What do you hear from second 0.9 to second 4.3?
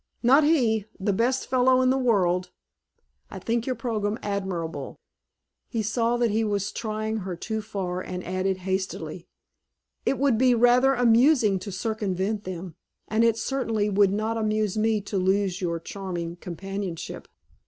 The best fellow in the world. I think your program